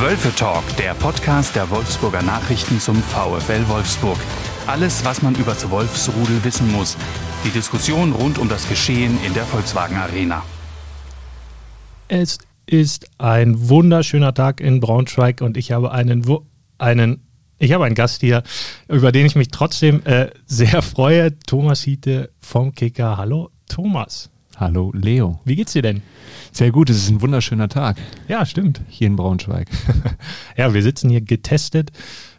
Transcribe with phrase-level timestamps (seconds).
[0.00, 4.18] Wölfe Talk, der Podcast der Wolfsburger Nachrichten zum VfL Wolfsburg.
[4.66, 6.96] Alles, was man über das Wolfsrudel wissen muss.
[7.44, 10.42] Die Diskussion rund um das Geschehen in der Volkswagen Arena.
[12.08, 16.24] Es ist ein wunderschöner Tag in Braunschweig und ich habe einen,
[16.78, 17.22] einen
[17.58, 18.42] ich habe einen Gast hier,
[18.88, 21.38] über den ich mich trotzdem äh, sehr freue.
[21.46, 23.16] Thomas Hiete vom Kicker.
[23.16, 24.28] Hallo, Thomas.
[24.56, 25.40] Hallo, Leo.
[25.44, 26.02] Wie geht's dir denn?
[26.54, 27.96] Sehr gut, es ist ein wunderschöner Tag.
[28.28, 28.80] Ja, stimmt.
[28.88, 29.68] Hier in Braunschweig.
[30.56, 31.90] ja, wir sitzen hier getestet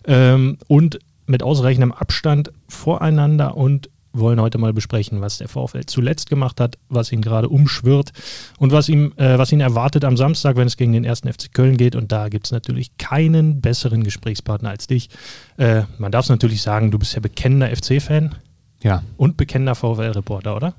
[0.06, 6.30] ähm, und mit ausreichendem Abstand voreinander und wollen heute mal besprechen, was der VfL zuletzt
[6.30, 8.14] gemacht hat, was ihn gerade umschwirrt
[8.58, 11.54] und was, ihm, äh, was ihn erwartet am Samstag, wenn es gegen den ersten FC
[11.54, 11.98] Köln geht.
[11.98, 15.10] Und da gibt es natürlich keinen besseren Gesprächspartner als dich.
[15.58, 18.34] Äh, man darf es natürlich sagen, du bist ja bekennender FC-Fan.
[18.82, 19.04] Ja.
[19.18, 20.74] Und bekennender VfL-Reporter, oder?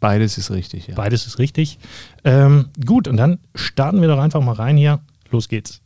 [0.00, 0.94] Beides ist richtig, ja.
[0.94, 1.78] Beides ist richtig.
[2.24, 5.00] Ähm, gut, und dann starten wir doch einfach mal rein hier.
[5.30, 5.80] Los geht's.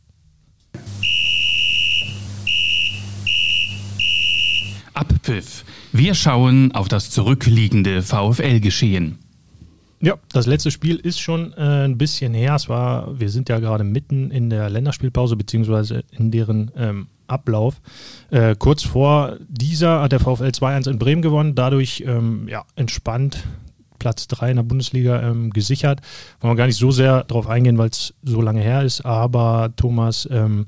[4.93, 5.65] Abpfiff.
[5.91, 9.19] Wir schauen auf das zurückliegende VfL-Geschehen.
[9.99, 12.55] Ja, das letzte Spiel ist schon äh, ein bisschen her.
[12.55, 17.81] Es war, wir sind ja gerade mitten in der Länderspielpause, beziehungsweise in deren ähm, Ablauf.
[18.29, 23.45] Äh, kurz vor dieser hat der VfL 2-1 in Bremen gewonnen, dadurch ähm, ja, entspannt
[24.03, 26.01] Platz 3 in der Bundesliga ähm, gesichert.
[26.41, 29.71] Wollen wir gar nicht so sehr darauf eingehen, weil es so lange her ist, aber
[29.77, 30.67] Thomas, ähm,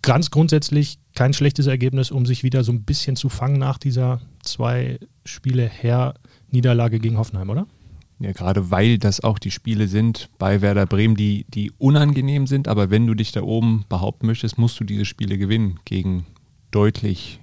[0.00, 4.22] ganz grundsätzlich kein schlechtes Ergebnis, um sich wieder so ein bisschen zu fangen nach dieser
[4.42, 6.14] zwei Spiele her
[6.50, 7.66] Niederlage gegen Hoffenheim, oder?
[8.18, 12.66] Ja, gerade weil das auch die Spiele sind bei Werder Bremen, die, die unangenehm sind,
[12.66, 16.24] aber wenn du dich da oben behaupten möchtest, musst du diese Spiele gewinnen gegen
[16.70, 17.40] deutlich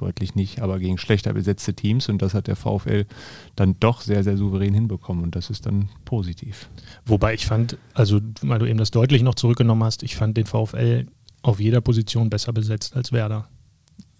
[0.00, 3.06] deutlich nicht, aber gegen schlechter besetzte Teams und das hat der VfL
[3.56, 6.68] dann doch sehr, sehr souverän hinbekommen und das ist dann positiv.
[7.04, 10.46] Wobei ich fand, also weil du eben das deutlich noch zurückgenommen hast, ich fand den
[10.46, 11.06] VfL
[11.42, 13.48] auf jeder Position besser besetzt als Werder.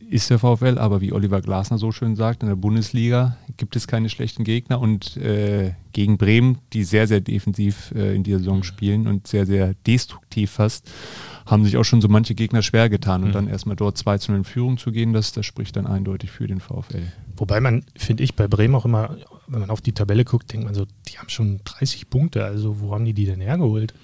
[0.00, 3.88] Ist der VfL, aber wie Oliver Glasner so schön sagt, in der Bundesliga gibt es
[3.88, 8.62] keine schlechten Gegner und äh, gegen Bremen, die sehr, sehr defensiv äh, in dieser Saison
[8.62, 10.88] spielen und sehr, sehr destruktiv fast,
[11.46, 13.22] haben sich auch schon so manche Gegner schwer getan.
[13.22, 13.32] Und mhm.
[13.32, 16.30] dann erstmal dort 2 zu 0 in Führung zu gehen, das, das spricht dann eindeutig
[16.30, 17.12] für den VfL.
[17.36, 19.16] Wobei man, finde ich, bei Bremen auch immer,
[19.48, 22.44] wenn man auf die Tabelle guckt, denkt man so, die haben schon 30 Punkte.
[22.44, 23.94] Also wo haben die die denn hergeholt?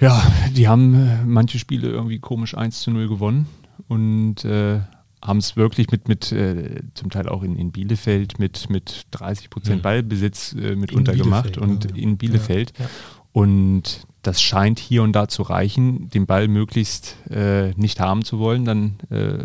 [0.00, 0.20] Ja,
[0.56, 3.46] die haben äh, manche Spiele irgendwie komisch 1 zu 0 gewonnen
[3.88, 4.80] und äh,
[5.22, 9.50] haben es wirklich mit, mit äh, zum Teil auch in, in Bielefeld mit, mit 30
[9.50, 9.82] Prozent mhm.
[9.82, 12.72] Ballbesitz äh, mit untergemacht und ja, in Bielefeld.
[12.78, 12.90] Ja, ja.
[13.32, 18.38] Und das scheint hier und da zu reichen, den Ball möglichst äh, nicht haben zu
[18.38, 18.64] wollen.
[18.64, 19.44] Dann äh,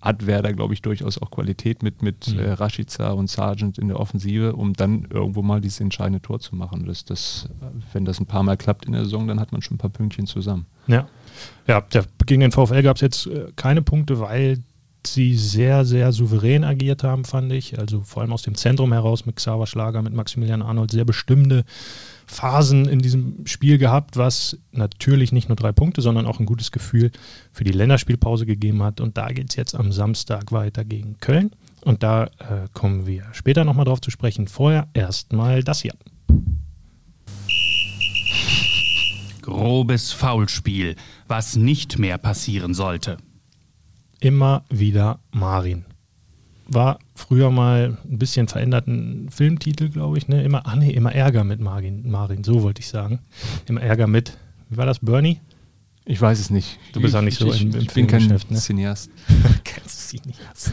[0.00, 2.38] hat Werder, glaube ich, durchaus auch Qualität mit, mit mhm.
[2.38, 6.54] äh, Rashica und Sargent in der Offensive, um dann irgendwo mal dieses entscheidende Tor zu
[6.54, 6.86] machen.
[6.86, 7.48] Das, das,
[7.92, 9.90] wenn das ein paar Mal klappt in der Saison, dann hat man schon ein paar
[9.90, 10.66] Pünktchen zusammen.
[10.86, 11.08] Ja,
[11.66, 14.58] ja der, gegen den VfL gab es jetzt äh, keine Punkte, weil
[15.06, 17.78] sie sehr, sehr souverän agiert haben, fand ich.
[17.78, 21.64] Also vor allem aus dem Zentrum heraus mit Xaver Schlager, mit Maximilian Arnold sehr bestimmte
[22.26, 26.72] Phasen in diesem Spiel gehabt, was natürlich nicht nur drei Punkte, sondern auch ein gutes
[26.72, 27.12] Gefühl
[27.52, 29.00] für die Länderspielpause gegeben hat.
[29.00, 31.52] Und da geht es jetzt am Samstag weiter gegen Köln.
[31.84, 34.48] Und da äh, kommen wir später nochmal drauf zu sprechen.
[34.48, 35.94] Vorher erstmal das hier.
[39.46, 40.96] Grobes Foulspiel,
[41.28, 43.16] was nicht mehr passieren sollte.
[44.18, 45.84] Immer wieder Marin
[46.68, 50.26] war früher mal ein bisschen veränderten Filmtitel, glaube ich.
[50.26, 50.42] Ne?
[50.42, 53.20] Immer, ah nee, immer Ärger mit Marin, Marin, so wollte ich sagen.
[53.66, 54.36] Immer Ärger mit,
[54.68, 55.40] wie war das, Bernie?
[56.04, 56.78] Ich weiß es nicht.
[56.92, 58.38] Du bist auch nicht so ich, im, im ich bin kein ne?
[58.38, 59.10] Cineast.
[59.86, 60.72] Cineast.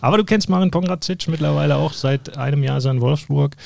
[0.00, 3.56] Aber du kennst Marin Pongracic mittlerweile auch seit einem Jahr in Wolfsburg.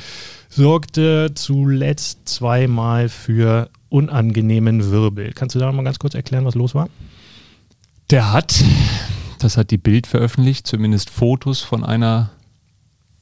[0.48, 5.32] Sorgte zuletzt zweimal für unangenehmen Wirbel.
[5.32, 6.88] Kannst du da noch mal ganz kurz erklären, was los war?
[8.10, 8.62] Der hat
[9.38, 12.30] das hat die Bild veröffentlicht, zumindest Fotos von einer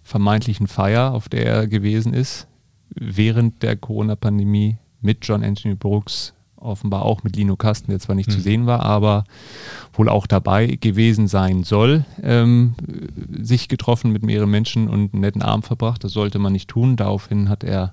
[0.03, 2.47] vermeintlichen Feier, auf der er gewesen ist,
[2.95, 8.29] während der Corona-Pandemie mit John Anthony Brooks, offenbar auch mit Lino Kasten, der zwar nicht
[8.29, 8.33] mhm.
[8.33, 9.25] zu sehen war, aber
[9.93, 12.75] wohl auch dabei gewesen sein soll, ähm,
[13.43, 16.05] sich getroffen mit mehreren Menschen und einen netten Abend verbracht.
[16.05, 16.97] Das sollte man nicht tun.
[16.97, 17.93] Daraufhin hat er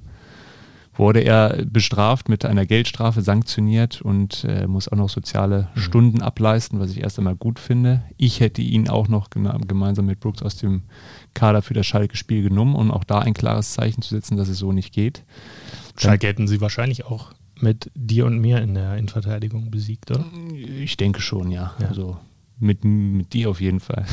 [0.94, 5.80] wurde er bestraft mit einer Geldstrafe, sanktioniert und äh, muss auch noch soziale mhm.
[5.80, 8.04] Stunden ableisten, was ich erst einmal gut finde.
[8.18, 10.84] Ich hätte ihn auch noch gemeinsam mit Brooks aus dem
[11.34, 14.58] Kader für das Schalke-Spiel genommen, um auch da ein klares Zeichen zu setzen, dass es
[14.58, 15.24] so nicht geht.
[15.98, 20.26] Schalke hätten sie wahrscheinlich auch mit dir und mir in der Innenverteidigung besiegt, oder?
[20.54, 21.74] Ich denke schon, ja.
[21.80, 21.88] ja.
[21.88, 22.18] Also
[22.60, 24.06] mit, mit dir auf jeden Fall.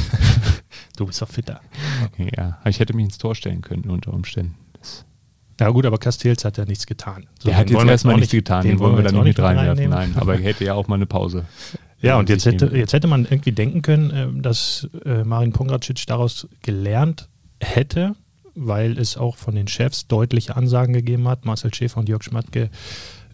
[0.97, 1.61] du bist doch fitter.
[2.37, 4.55] Ja, ich hätte mich ins Tor stellen können unter Umständen.
[5.61, 7.27] Ja gut, aber Castells hat ja nichts getan.
[7.41, 9.91] So, der hat jetzt erstmal nichts getan, den, den wollen wir dann nicht mit reinwerfen.
[9.91, 11.45] Nein, aber er hätte ja auch mal eine Pause.
[12.01, 16.07] Ja, und jetzt hätte, jetzt hätte man irgendwie denken können, äh, dass äh, Marin Pongracic
[16.07, 17.29] daraus gelernt
[17.61, 18.15] hätte,
[18.55, 21.45] weil es auch von den Chefs deutliche Ansagen gegeben hat.
[21.45, 22.71] Marcel Schäfer und Jörg Schmatke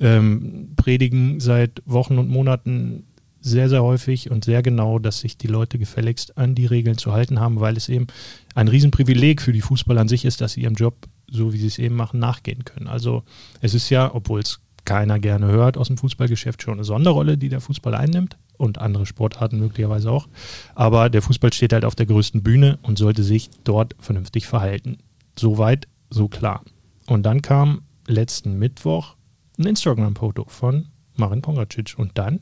[0.01, 3.05] ähm, predigen seit Wochen und Monaten
[3.45, 7.13] sehr, sehr häufig und sehr genau, dass sich die Leute gefälligst an die Regeln zu
[7.13, 8.07] halten haben, weil es eben
[8.55, 11.67] ein Riesenprivileg für die Fußballer an sich ist, dass sie ihrem Job, so wie sie
[11.67, 12.89] es eben machen, nachgehen können.
[12.89, 13.23] Also
[13.61, 17.51] es ist ja, obwohl es keiner gerne hört aus dem Fußballgeschäft, schon eine Sonderrolle, die
[17.51, 20.27] der Fußball einnimmt und andere Sportarten möglicherweise auch.
[20.75, 24.99] Aber der Fußball steht halt auf der größten Bühne und sollte sich dort vernünftig verhalten.
[25.39, 26.65] Soweit, so klar.
[27.07, 29.17] Und dann kam letzten Mittwoch
[29.59, 32.41] ein Instagram-Foto von Marin Pongracic und dann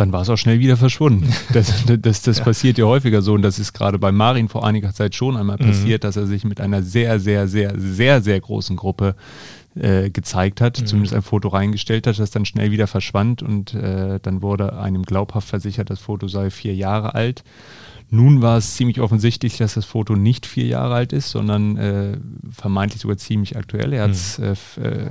[0.00, 1.32] dann war es auch schnell wieder verschwunden.
[1.52, 2.44] Das, das, das ja.
[2.44, 5.56] passiert ja häufiger so und das ist gerade bei Marin vor einiger Zeit schon einmal
[5.60, 5.66] mhm.
[5.66, 9.16] passiert, dass er sich mit einer sehr, sehr, sehr, sehr, sehr großen Gruppe
[9.74, 10.86] äh, gezeigt hat, mhm.
[10.86, 15.02] zumindest ein Foto reingestellt hat, das dann schnell wieder verschwand und äh, dann wurde einem
[15.02, 17.42] glaubhaft versichert, das Foto sei vier Jahre alt.
[18.12, 22.18] Nun war es ziemlich offensichtlich, dass das Foto nicht vier Jahre alt ist, sondern äh,
[22.50, 23.92] vermeintlich sogar ziemlich aktuell.
[23.92, 24.54] Er hat es mhm.
[24.82, 25.10] äh, äh,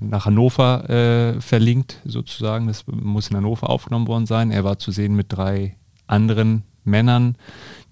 [0.00, 2.66] nach Hannover äh, verlinkt, sozusagen.
[2.66, 4.50] Das muss in Hannover aufgenommen worden sein.
[4.50, 5.76] Er war zu sehen mit drei
[6.08, 7.36] anderen Männern,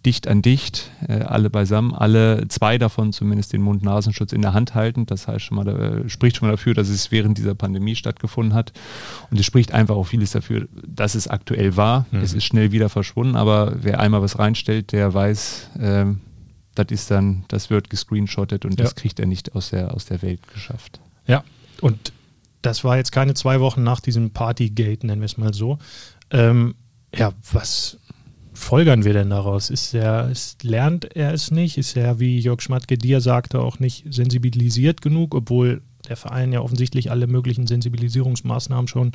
[0.07, 4.75] dicht an dicht, äh, alle beisammen, alle zwei davon zumindest den Mund-Nasenschutz in der Hand
[4.75, 5.05] halten.
[5.05, 8.55] Das heißt schon mal, äh, spricht schon mal dafür, dass es während dieser Pandemie stattgefunden
[8.55, 8.73] hat.
[9.31, 12.07] Und es spricht einfach auch vieles dafür, dass es aktuell war.
[12.13, 12.21] Mhm.
[12.21, 16.05] Es ist schnell wieder verschwunden, aber wer einmal was reinstellt, der weiß, äh,
[16.77, 18.85] das ist dann, das wird gescreenshottet und ja.
[18.85, 21.01] das kriegt er nicht aus der, aus der Welt geschafft.
[21.27, 21.43] Ja,
[21.81, 22.13] und
[22.63, 25.79] das war jetzt keine zwei Wochen nach diesem Partygate, nennen wir es mal so.
[26.31, 26.75] Ähm,
[27.15, 27.99] ja, was
[28.57, 29.71] folgern wir denn daraus?
[29.71, 31.79] Ist er, ist, lernt er es nicht?
[31.79, 36.61] Ist er, wie Jörg Schmatke dir sagte, auch nicht sensibilisiert genug, obwohl der Verein ja
[36.61, 39.13] offensichtlich alle möglichen Sensibilisierungsmaßnahmen schon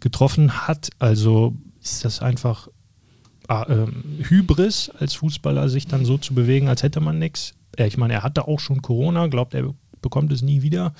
[0.00, 0.90] getroffen hat?
[0.98, 2.68] Also ist das einfach
[3.48, 3.86] äh,
[4.22, 7.54] Hybris als Fußballer, sich dann so zu bewegen, als hätte man nichts?
[7.76, 10.94] Ich meine, er hatte auch schon Corona, glaubt er bekommt es nie wieder.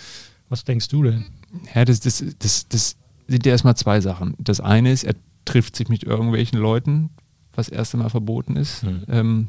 [0.48, 1.26] Was denkst du denn?
[1.74, 2.96] Ja, das, das, das, das
[3.28, 4.34] sind ja erstmal zwei Sachen.
[4.38, 5.14] Das eine ist, er
[5.44, 7.10] trifft sich mit irgendwelchen Leuten,
[7.56, 8.84] was erst einmal verboten ist.
[8.84, 9.02] Mhm.
[9.08, 9.48] Ähm,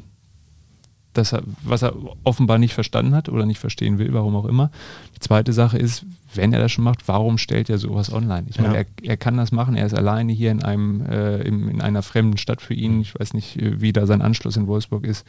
[1.16, 1.94] das, was er
[2.24, 4.70] offenbar nicht verstanden hat oder nicht verstehen will, warum auch immer.
[5.14, 6.04] Die zweite Sache ist,
[6.34, 8.46] wenn er das schon macht, warum stellt er sowas online?
[8.48, 8.80] Ich meine, ja.
[8.80, 12.02] er, er, kann das machen, er ist alleine hier in einem, äh, in, in, einer
[12.02, 13.00] fremden Stadt für ihn.
[13.00, 15.24] Ich weiß nicht, äh, wie da sein Anschluss in Wolfsburg ist.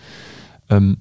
[0.69, 0.97] Ähm,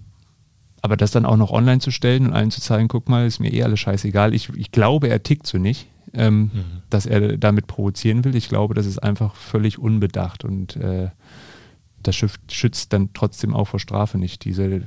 [0.83, 3.41] aber das dann auch noch online zu stellen und allen zu zeigen, guck mal, ist
[3.41, 4.35] mir eh alles scheißegal.
[4.35, 6.65] Ich, ich glaube, er tickt so nicht, ähm, mhm.
[6.91, 8.37] dass er damit provozieren will.
[8.37, 11.09] Ich glaube, das ist einfach völlig unbedacht und äh,
[12.07, 14.83] das schützt dann trotzdem auch vor Strafe nicht, diese äh,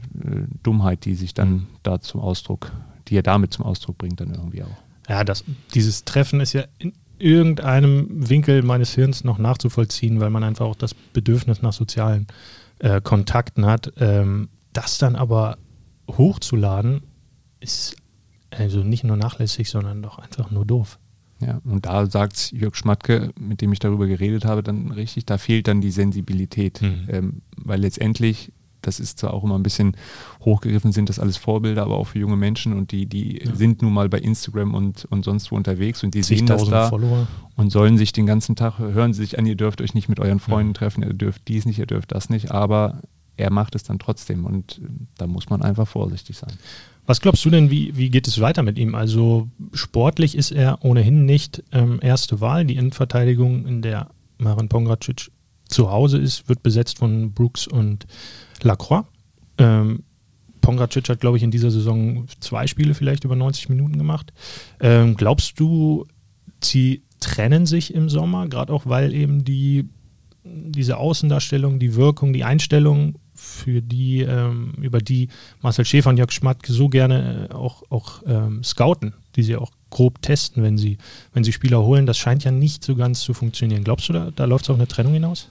[0.64, 1.68] Dummheit, die sich dann mhm.
[1.84, 2.72] da zum Ausdruck,
[3.08, 4.78] die er damit zum Ausdruck bringt, dann irgendwie auch.
[5.08, 5.44] Ja, das,
[5.74, 10.76] dieses Treffen ist ja in irgendeinem Winkel meines Hirns noch nachzuvollziehen, weil man einfach auch
[10.76, 12.28] das Bedürfnis nach sozialen
[12.80, 13.92] äh, Kontakten hat.
[13.98, 15.58] Ähm, das dann aber
[16.08, 17.02] hochzuladen,
[17.60, 17.96] ist
[18.52, 21.00] also nicht nur nachlässig, sondern doch einfach nur doof.
[21.42, 25.38] Ja, und da sagt Jörg Schmatke, mit dem ich darüber geredet habe, dann richtig, da
[25.38, 26.82] fehlt dann die Sensibilität.
[26.82, 27.08] Mhm.
[27.08, 28.52] Ähm, weil letztendlich,
[28.82, 29.96] das ist zwar auch immer ein bisschen
[30.42, 33.56] hochgegriffen, sind das alles Vorbilder, aber auch für junge Menschen und die, die ja.
[33.56, 36.90] sind nun mal bei Instagram und, und sonst wo unterwegs und die sehen das da
[36.90, 37.28] Follower.
[37.56, 40.20] und sollen sich den ganzen Tag, hören sie sich an, ihr dürft euch nicht mit
[40.20, 40.76] euren Freunden mhm.
[40.76, 43.02] treffen, ihr dürft dies nicht, ihr dürft das nicht, aber
[43.40, 44.82] er macht es dann trotzdem und
[45.18, 46.54] da muss man einfach vorsichtig sein.
[47.06, 48.94] Was glaubst du denn, wie, wie geht es weiter mit ihm?
[48.94, 52.66] Also sportlich ist er ohnehin nicht ähm, erste Wahl.
[52.66, 55.32] Die Innenverteidigung, in der Marin Pongracic
[55.68, 58.06] zu Hause ist, wird besetzt von Brooks und
[58.62, 59.06] Lacroix.
[59.58, 60.04] Ähm,
[60.62, 64.32] Pongracic hat, glaube ich, in dieser Saison zwei Spiele vielleicht über 90 Minuten gemacht.
[64.80, 66.06] Ähm, glaubst du,
[66.64, 69.90] sie trennen sich im Sommer, gerade auch weil eben die,
[70.44, 73.16] diese Außendarstellung, die Wirkung, die Einstellung
[73.50, 75.30] für die, ähm, über die
[75.62, 79.72] Marcel Schäfer und Jörg Schmatt so gerne äh, auch, auch ähm, scouten, die sie auch
[79.90, 80.98] grob testen, wenn sie,
[81.34, 82.06] wenn sie Spieler holen.
[82.06, 83.84] Das scheint ja nicht so ganz zu funktionieren.
[83.84, 85.50] Glaubst du, da, da läuft es auf eine Trennung hinaus?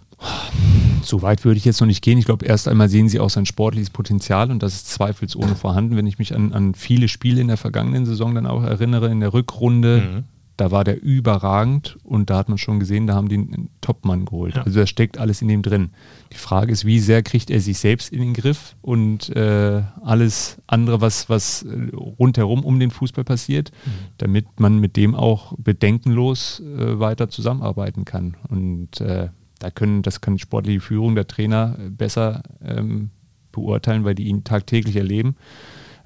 [1.02, 2.18] So weit würde ich jetzt noch nicht gehen.
[2.18, 5.96] Ich glaube, erst einmal sehen sie auch sein sportliches Potenzial und das ist zweifelsohne vorhanden.
[5.96, 9.20] Wenn ich mich an, an viele Spiele in der vergangenen Saison dann auch erinnere, in
[9.20, 13.28] der Rückrunde, mhm da war der überragend und da hat man schon gesehen, da haben
[13.28, 14.56] die einen Topmann geholt.
[14.56, 14.62] Ja.
[14.62, 15.90] Also da steckt alles in dem drin.
[16.32, 20.58] Die Frage ist, wie sehr kriegt er sich selbst in den Griff und äh, alles
[20.66, 23.90] andere, was, was äh, rundherum um den Fußball passiert, mhm.
[24.18, 28.36] damit man mit dem auch bedenkenlos äh, weiter zusammenarbeiten kann.
[28.48, 29.28] Und äh,
[29.60, 33.10] da können, das kann die sportliche Führung der Trainer besser ähm,
[33.52, 35.36] beurteilen, weil die ihn tagtäglich erleben.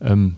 [0.02, 0.36] Ähm,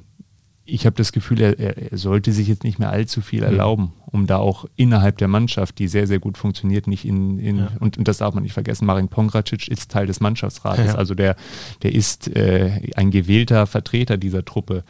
[0.66, 3.47] ich habe das Gefühl, er, er, sollte sich jetzt nicht mehr allzu viel mhm.
[3.47, 7.59] erlauben, um da auch innerhalb der Mannschaft, die sehr, sehr gut funktioniert, nicht in, in
[7.59, 7.71] ja.
[7.80, 10.94] und, und, das darf man nicht vergessen, Marin Pongracic ist Teil des Mannschaftsrates, ja.
[10.94, 11.37] also der,
[11.83, 14.85] der ist äh, ein gewählter Vertreter dieser Truppe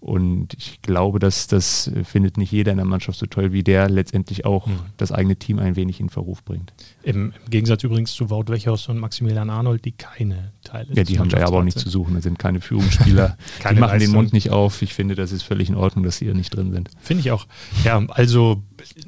[0.00, 3.90] und ich glaube, dass das findet nicht jeder in der Mannschaft so toll, wie der
[3.90, 4.78] letztendlich auch mhm.
[4.96, 6.72] das eigene Team ein wenig in Verruf bringt.
[7.02, 11.18] Im, Im, Gegensatz übrigens zu Wout Wechhaus und Maximilian Arnold, die keine Teile Ja, die
[11.18, 12.14] haben da ja aber auch nichts zu suchen.
[12.14, 13.36] Das sind keine Führungsspieler.
[13.58, 14.12] keine die machen Leistung.
[14.12, 14.82] den Mund nicht auf.
[14.82, 16.90] Ich finde, das ist völlig in Ordnung, dass sie hier nicht drin sind.
[17.00, 17.46] Finde ich auch.
[17.84, 18.62] Ja, also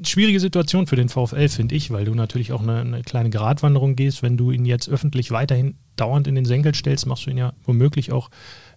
[0.04, 3.94] schwierige Situation für den VfL, finde ich, weil du natürlich auch eine, eine kleine Gratwanderung
[3.94, 4.24] gehst.
[4.24, 7.52] Wenn du ihn jetzt öffentlich weiterhin dauernd in den Senkel stellst, machst du ihn ja
[7.64, 8.30] womöglich auch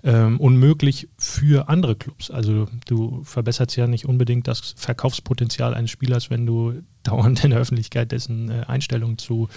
[0.03, 2.29] ähm, unmöglich für andere Clubs.
[2.29, 7.59] Also du verbesserst ja nicht unbedingt das Verkaufspotenzial eines Spielers, wenn du dauernd in der
[7.59, 9.49] Öffentlichkeit dessen äh, Einstellung zu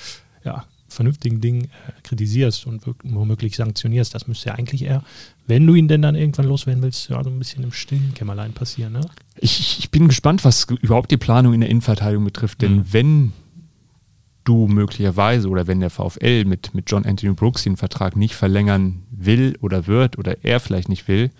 [0.44, 4.14] ja, vernünftigen Dingen äh, kritisierst und womöglich sanktionierst.
[4.14, 5.02] Das müsste ja eigentlich eher,
[5.46, 8.52] wenn du ihn denn dann irgendwann loswerden willst, ja, so ein bisschen im stillen Kämmerlein
[8.52, 8.92] passieren.
[8.94, 9.00] Ne?
[9.38, 12.92] Ich, ich bin gespannt, was überhaupt die Planung in der Innenverteidigung betrifft, denn mhm.
[12.92, 13.32] wenn
[14.46, 19.02] du möglicherweise oder wenn der VfL mit, mit John Anthony Brooks den Vertrag nicht verlängern
[19.10, 21.30] will oder wird oder er vielleicht nicht will,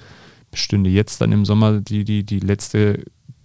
[0.50, 3.04] bestünde jetzt dann im Sommer die, die, die letzte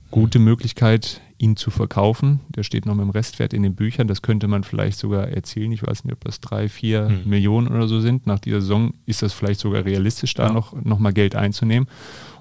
[0.09, 2.41] gute Möglichkeit, ihn zu verkaufen.
[2.49, 4.07] Der steht noch mit dem Restwert in den Büchern.
[4.07, 5.71] Das könnte man vielleicht sogar erzielen.
[5.71, 7.21] Ich weiß nicht, ob das drei, vier hm.
[7.29, 8.27] Millionen oder so sind.
[8.27, 10.53] Nach dieser Saison ist das vielleicht sogar realistisch, da ja.
[10.53, 11.87] noch, noch mal Geld einzunehmen.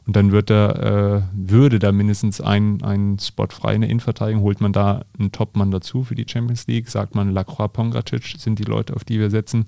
[0.07, 0.71] Und dann wird da,
[1.19, 5.31] äh, würde da mindestens ein, ein Spot frei in der Innenverteidigung, holt man da einen
[5.33, 9.21] Topmann dazu für die Champions League, sagt man Lacroix Pongracic sind die Leute, auf die
[9.21, 9.67] wir setzen.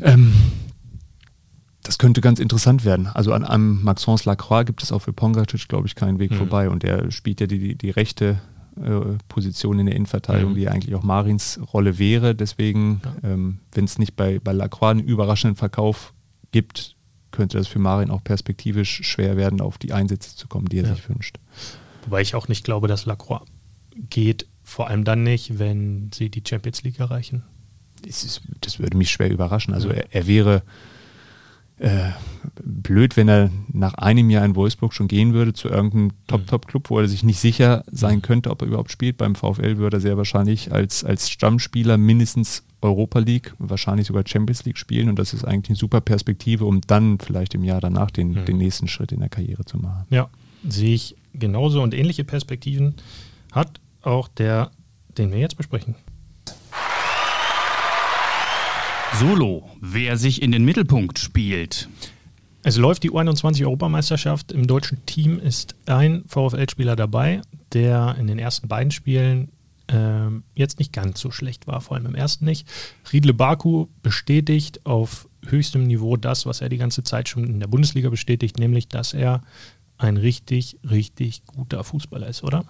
[0.00, 0.32] Ähm,
[1.82, 3.06] das könnte ganz interessant werden.
[3.06, 6.36] Also an einem Maxence Lacroix gibt es auch für Pongracic, glaube ich, keinen Weg mhm.
[6.36, 6.68] vorbei.
[6.68, 8.40] Und der spielt ja die, die, die rechte
[8.76, 10.56] äh, Position in der Innenverteidigung, mhm.
[10.56, 12.34] die eigentlich auch Marins Rolle wäre.
[12.34, 13.30] Deswegen, ja.
[13.30, 16.12] ähm, wenn es nicht bei, bei Lacroix einen überraschenden Verkauf
[16.50, 16.95] gibt,
[17.30, 20.88] könnte das für Marin auch perspektivisch schwer werden, auf die Einsätze zu kommen, die er
[20.88, 20.94] ja.
[20.94, 21.38] sich wünscht.
[22.04, 23.42] Wobei ich auch nicht glaube, dass Lacroix
[24.10, 27.44] geht, vor allem dann nicht, wenn sie die Champions League erreichen.
[28.02, 29.74] Das, ist, das würde mich schwer überraschen.
[29.74, 30.62] Also er, er wäre
[31.78, 32.10] äh,
[32.62, 36.98] blöd, wenn er nach einem Jahr in Wolfsburg schon gehen würde zu irgendeinem Top-Top-Club, wo
[37.00, 39.18] er sich nicht sicher sein könnte, ob er überhaupt spielt.
[39.18, 44.64] Beim VfL würde er sehr wahrscheinlich als, als Stammspieler mindestens Europa League, wahrscheinlich sogar Champions
[44.64, 48.10] League spielen und das ist eigentlich eine super Perspektive, um dann vielleicht im Jahr danach
[48.10, 48.44] den, mhm.
[48.44, 50.06] den nächsten Schritt in der Karriere zu machen.
[50.10, 50.28] Ja,
[50.68, 52.94] sehe ich genauso und ähnliche Perspektiven
[53.52, 54.70] hat auch der,
[55.16, 55.94] den wir jetzt besprechen.
[59.18, 61.88] Solo, wer sich in den Mittelpunkt spielt.
[62.62, 64.52] Es läuft die U21-Europameisterschaft.
[64.52, 67.40] Im deutschen Team ist ein VfL-Spieler dabei,
[67.72, 69.52] der in den ersten beiden Spielen
[69.86, 69.94] äh,
[70.54, 72.66] jetzt nicht ganz so schlecht war, vor allem im ersten nicht.
[73.12, 77.68] Riedle Baku bestätigt auf höchstem Niveau das, was er die ganze Zeit schon in der
[77.68, 79.42] Bundesliga bestätigt, nämlich, dass er
[79.98, 82.64] ein richtig, richtig guter Fußballer ist, oder?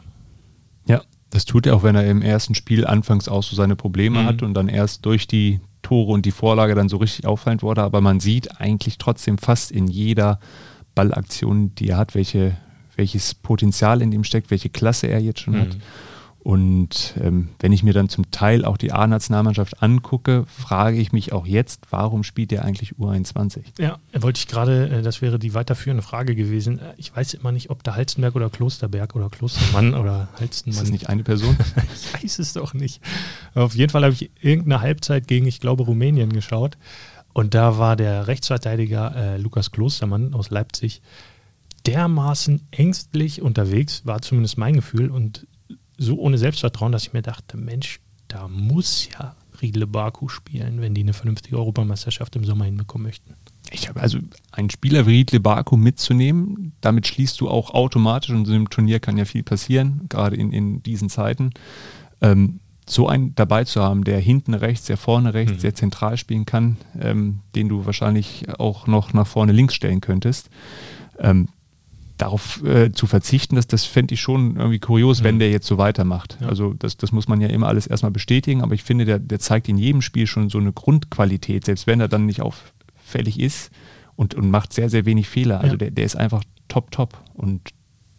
[0.86, 4.22] Ja, das tut er auch, wenn er im ersten Spiel anfangs auch so seine Probleme
[4.22, 4.26] mhm.
[4.26, 7.82] hat und dann erst durch die Tore und die Vorlage dann so richtig auffallend wurde.
[7.82, 10.40] Aber man sieht eigentlich trotzdem fast in jeder
[10.94, 12.56] Ballaktion, die er hat, welche,
[12.96, 15.60] welches Potenzial in ihm steckt, welche Klasse er jetzt schon mhm.
[15.60, 15.76] hat.
[16.46, 21.32] Und ähm, wenn ich mir dann zum Teil auch die A-Nationalmannschaft angucke, frage ich mich
[21.32, 23.64] auch jetzt, warum spielt er eigentlich U21?
[23.80, 26.78] Ja, wollte ich gerade, äh, das wäre die weiterführende Frage gewesen.
[26.78, 30.76] Äh, ich weiß immer nicht, ob da Halstenberg oder Klosterberg oder Klostermann oder Halstenmann.
[30.76, 31.56] Ist das nicht eine Person?
[31.92, 33.00] ich weiß es doch nicht.
[33.56, 36.78] Auf jeden Fall habe ich irgendeine Halbzeit gegen, ich glaube, Rumänien geschaut.
[37.32, 41.02] Und da war der Rechtsverteidiger äh, Lukas Klostermann aus Leipzig
[41.86, 45.10] dermaßen ängstlich unterwegs, war zumindest mein Gefühl.
[45.10, 45.48] Und
[45.98, 50.94] so ohne Selbstvertrauen, dass ich mir dachte, Mensch, da muss ja Riedle Baku spielen, wenn
[50.94, 53.34] die eine vernünftige Europameisterschaft im Sommer hinbekommen möchten.
[53.70, 54.18] Ich habe also
[54.52, 59.00] einen Spieler wie Riedle Baku mitzunehmen, damit schließt du auch automatisch, und so einem Turnier
[59.00, 61.50] kann ja viel passieren, gerade in, in diesen Zeiten,
[62.20, 65.58] ähm, so einen dabei zu haben, der hinten rechts, der vorne rechts, mhm.
[65.58, 70.50] sehr zentral spielen kann, ähm, den du wahrscheinlich auch noch nach vorne links stellen könntest.
[71.18, 71.48] Ähm,
[72.16, 75.24] darauf äh, zu verzichten, das, das fände ich schon irgendwie kurios, mhm.
[75.24, 76.38] wenn der jetzt so weitermacht.
[76.40, 76.48] Ja.
[76.48, 79.38] Also das, das muss man ja immer alles erstmal bestätigen, aber ich finde, der, der
[79.38, 83.70] zeigt in jedem Spiel schon so eine Grundqualität, selbst wenn er dann nicht auffällig ist
[84.16, 85.60] und, und macht sehr, sehr wenig Fehler.
[85.60, 85.78] Also ja.
[85.78, 87.18] der, der ist einfach top, top.
[87.34, 87.70] Und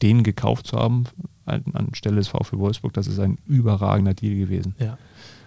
[0.01, 1.05] den gekauft zu haben,
[1.45, 4.75] anstelle des VfB Wolfsburg, das ist ein überragender Deal gewesen.
[4.79, 4.97] Ja.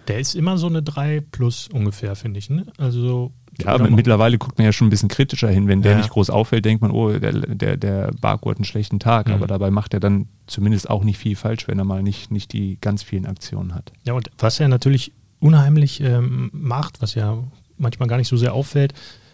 [0.07, 2.49] Der ist immer so eine 3 plus ungefähr, finde ich.
[2.49, 2.65] Ne?
[2.77, 5.67] Also ja, mittlerweile guckt man ja schon ein bisschen kritischer hin.
[5.67, 5.97] Wenn der ja.
[5.97, 9.27] nicht groß auffällt, denkt man, oh, der, der, der Barco hat einen schlechten Tag.
[9.27, 9.33] Mhm.
[9.33, 12.53] Aber dabei macht er dann zumindest auch nicht viel falsch, wenn er mal nicht, nicht
[12.53, 13.91] die ganz vielen Aktionen hat.
[14.03, 17.37] Ja, und was er natürlich unheimlich ähm, macht, was ja
[17.77, 18.93] manchmal gar nicht so sehr auffällt,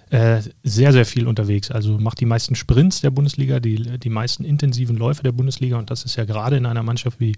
[0.10, 1.70] äh, sehr, sehr viel unterwegs.
[1.72, 5.78] Also macht die meisten Sprints der Bundesliga, die, die meisten intensiven Läufe der Bundesliga.
[5.78, 7.36] Und das ist ja gerade in einer Mannschaft wie,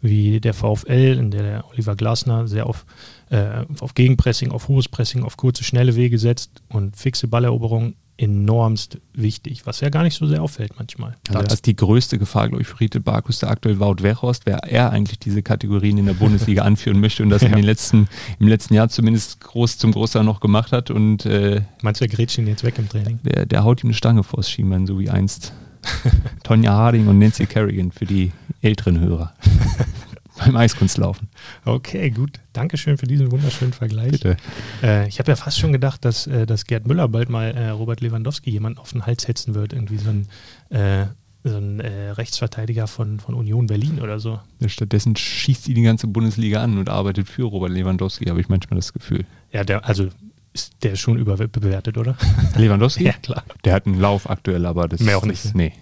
[0.00, 2.86] wie der VfL, in der der Oliver Glasner sehr auf,
[3.30, 8.98] äh, auf Gegenpressing, auf hohes Pressing, auf kurze, schnelle Wege setzt und fixe Balleroberung enormst
[9.14, 11.16] wichtig, was ja gar nicht so sehr auffällt manchmal.
[11.28, 14.44] Also das ist die größte Gefahr, glaube ich, für Riedel Barkus, der aktuell Wout Weghorst,
[14.44, 17.48] wer er eigentlich diese Kategorien in der Bundesliga anführen möchte und das ja.
[17.48, 18.08] in den letzten,
[18.40, 20.90] im letzten Jahr zumindest groß zum Großteil noch gemacht hat.
[20.90, 23.20] Und, äh, Meinst du, grätscht ihn jetzt weg im Training?
[23.22, 25.52] Der, der haut ihm eine Stange vors Schienbein, so wie einst
[26.42, 28.32] Tonja Harding und Nancy Kerrigan für die
[28.62, 29.32] älteren Hörer.
[30.44, 31.28] beim Eiskunstlaufen.
[31.64, 32.40] Okay, gut.
[32.52, 34.12] Dankeschön für diesen wunderschönen Vergleich.
[34.12, 34.36] Bitte.
[34.82, 37.68] Äh, ich habe ja fast schon gedacht, dass, äh, dass Gerd Müller bald mal äh,
[37.70, 39.72] Robert Lewandowski jemanden auf den Hals hetzen wird.
[39.72, 40.28] Irgendwie so ein,
[40.70, 41.06] äh,
[41.44, 44.40] so ein äh, Rechtsverteidiger von, von Union Berlin oder so.
[44.66, 48.78] Stattdessen schießt ihn die ganze Bundesliga an und arbeitet für Robert Lewandowski, habe ich manchmal
[48.78, 49.24] das Gefühl.
[49.52, 50.08] Ja, der, also
[50.52, 52.16] ist der ist schon überbewertet, oder?
[52.56, 53.04] Lewandowski?
[53.04, 53.44] ja, klar.
[53.64, 55.44] Der hat einen Lauf aktuell, aber das Mehr auch nicht.
[55.44, 55.72] Das, nee.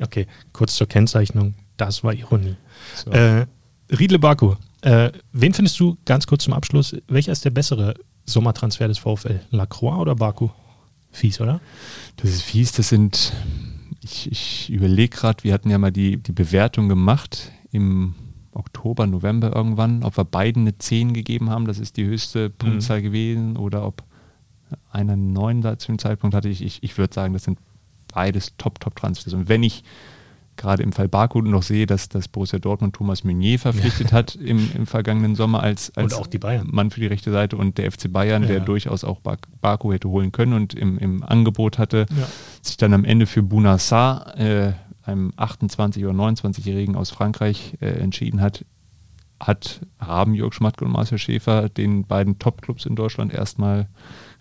[0.00, 1.54] Okay, kurz zur Kennzeichnung.
[1.76, 2.56] Das war Ironie.
[2.94, 3.10] So.
[3.10, 3.46] Äh,
[3.90, 6.96] Riedle Baku, äh, wen findest du ganz kurz zum Abschluss?
[7.08, 7.94] Welcher ist der bessere
[8.26, 9.40] Sommertransfer des VfL?
[9.50, 10.50] Lacroix oder Baku?
[11.10, 11.60] Fies, oder?
[12.16, 12.72] Das ist fies.
[12.72, 13.32] Das sind,
[14.02, 18.14] ich, ich überlege gerade, wir hatten ja mal die, die Bewertung gemacht im
[18.52, 23.00] Oktober, November irgendwann, ob wir beiden eine 10 gegeben haben, das ist die höchste Punktzahl
[23.00, 23.04] mhm.
[23.04, 24.02] gewesen, oder ob
[24.90, 26.48] einer einen 9 da zu dem Zeitpunkt hatte.
[26.48, 27.58] Ich, ich, ich würde sagen, das sind
[28.12, 29.32] beides Top-Top-Transfers.
[29.32, 29.84] Und wenn ich
[30.58, 34.18] gerade im Fall Baku noch sehe, dass, dass Borussia Dortmund Thomas Meunier verpflichtet ja.
[34.18, 36.20] hat im, im vergangenen Sommer als, als
[36.64, 38.48] Mann für die rechte Seite und der FC Bayern, ja.
[38.48, 39.20] der durchaus auch
[39.60, 42.28] Baku hätte holen können und im, im Angebot hatte, ja.
[42.60, 44.72] sich dann am Ende für Bounassar, äh,
[45.04, 48.64] einem 28- oder 29-Jährigen aus Frankreich, äh, entschieden hat,
[49.40, 53.88] hat, haben Jörg Schmatke und Marcel Schäfer den beiden Top-Clubs in Deutschland erstmal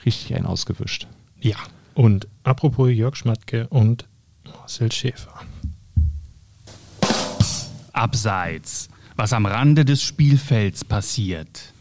[0.06, 1.08] richtig einen ausgewischt.
[1.40, 1.58] Ja,
[1.94, 4.08] und apropos Jörg Schmatke und
[4.44, 5.42] Marcel Schäfer.
[7.98, 11.74] Abseits, was am Rande des Spielfelds passiert.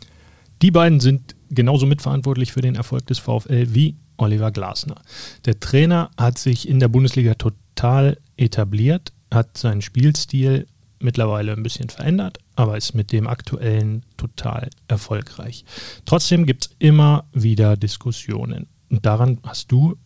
[0.62, 5.02] Die beiden sind genauso mitverantwortlich für den Erfolg des VfL wie Oliver Glasner.
[5.45, 10.67] Der Trainer hat sich in der Bundesliga total etabliert, hat seinen Spielstil
[10.99, 15.67] mittlerweile ein bisschen verändert, aber ist mit dem aktuellen total erfolgreich.
[16.06, 18.67] Trotzdem gibt es immer wieder Diskussionen.
[18.88, 19.97] Und daran hast du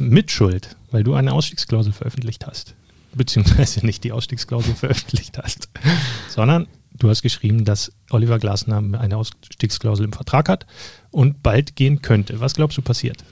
[0.00, 2.74] Mitschuld, weil du eine Ausstiegsklausel veröffentlicht hast
[3.16, 5.68] beziehungsweise nicht die Ausstiegsklausel veröffentlicht hast,
[6.28, 10.66] sondern du hast geschrieben, dass Oliver Glasner eine Ausstiegsklausel im Vertrag hat
[11.10, 12.40] und bald gehen könnte.
[12.40, 13.24] Was glaubst du passiert?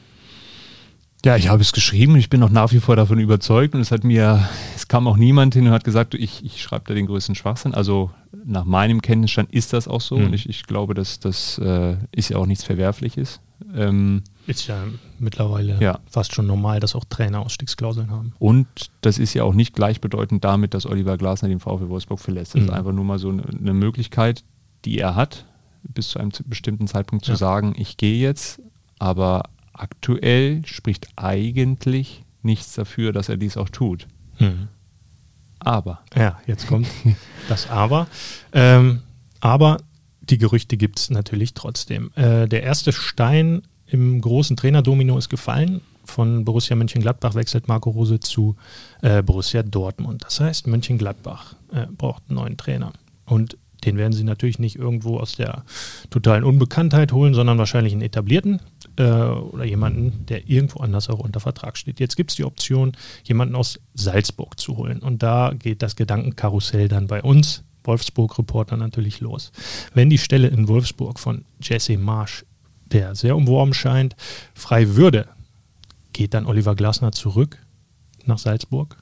[1.25, 2.17] Ja, ich habe es geschrieben.
[2.17, 5.17] Ich bin noch nach wie vor davon überzeugt und es hat mir, es kam auch
[5.17, 7.75] niemand hin und hat gesagt, ich, ich schreibe da den größten Schwachsinn.
[7.75, 8.11] Also
[8.45, 10.27] nach meinem Kenntnisstand ist das auch so mhm.
[10.27, 13.41] und ich, ich glaube, dass das äh, ist ja auch nichts Verwerfliches.
[13.73, 14.85] Ähm, ist ja
[15.19, 16.01] mittlerweile ja.
[16.07, 18.35] fast schon normal, dass auch Trainer Ausstiegsklauseln haben.
[18.39, 18.67] Und
[19.01, 22.55] das ist ja auch nicht gleichbedeutend damit, dass Oliver Glasner den VfL Wolfsburg verlässt.
[22.55, 22.69] Das mhm.
[22.69, 24.45] ist einfach nur mal so eine, eine, Möglichkeit,
[24.85, 25.47] die er hat,
[25.83, 27.37] bis zu einem bestimmten Zeitpunkt zu ja.
[27.37, 28.61] sagen, ich gehe jetzt,
[28.99, 34.07] aber aktuell spricht eigentlich nichts dafür, dass er dies auch tut.
[34.39, 34.69] Mhm.
[35.61, 36.01] Aber.
[36.17, 36.89] Ja, jetzt kommt
[37.49, 38.09] das Aber.
[38.53, 39.03] Ähm,
[39.41, 39.79] aber
[40.21, 42.11] die Gerüchte gibt es natürlich trotzdem.
[42.15, 45.83] Äh, der erste Stein im großen Trainerdomino ist gefallen.
[46.05, 48.57] Von Borussia Mönchengladbach wechselt Marco Rose zu
[49.03, 50.25] äh, Borussia Dortmund.
[50.25, 52.93] Das heißt, Mönchengladbach äh, braucht einen neuen Trainer.
[53.27, 55.65] Und den werden sie natürlich nicht irgendwo aus der
[56.11, 58.61] totalen Unbekanntheit holen, sondern wahrscheinlich einen etablierten
[58.97, 62.01] äh, oder jemanden, der irgendwo anders auch unter Vertrag steht.
[62.01, 62.93] Jetzt gibt es die Option,
[63.25, 65.01] jemanden aus Salzburg zu holen.
[65.01, 69.53] Und da geht das Gedankenkarussell dann bei uns Wolfsburg-Reporter natürlich los.
[69.93, 72.45] Wenn die Stelle in Wolfsburg von Jesse Marsch,
[72.93, 74.17] der sehr umworben scheint,
[74.55, 75.29] frei würde,
[76.13, 77.59] geht dann Oliver Glasner zurück
[78.25, 78.97] nach Salzburg?